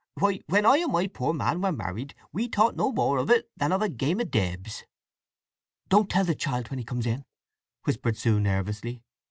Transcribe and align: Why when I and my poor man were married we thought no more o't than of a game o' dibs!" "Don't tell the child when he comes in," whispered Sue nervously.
Why 0.15 0.39
when 0.47 0.65
I 0.65 0.77
and 0.77 0.91
my 0.91 1.05
poor 1.05 1.31
man 1.31 1.61
were 1.61 1.71
married 1.71 2.15
we 2.33 2.47
thought 2.47 2.75
no 2.75 2.91
more 2.91 3.19
o't 3.19 3.43
than 3.55 3.71
of 3.71 3.83
a 3.83 3.87
game 3.89 4.19
o' 4.19 4.23
dibs!" 4.23 4.83
"Don't 5.89 6.09
tell 6.09 6.25
the 6.25 6.33
child 6.33 6.71
when 6.71 6.79
he 6.79 6.83
comes 6.85 7.05
in," 7.05 7.23
whispered 7.83 8.17
Sue 8.17 8.39
nervously. 8.39 9.03